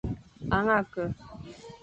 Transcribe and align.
Herga 0.51 0.77
ke, 0.91 1.03